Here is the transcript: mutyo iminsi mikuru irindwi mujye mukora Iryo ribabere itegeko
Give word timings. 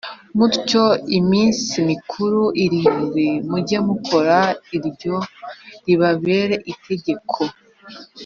mutyo 0.37 0.83
iminsi 1.19 1.73
mikuru 1.89 2.41
irindwi 2.63 3.27
mujye 3.49 3.77
mukora 3.87 4.37
Iryo 4.77 5.17
ribabere 5.85 6.55
itegeko 6.73 7.39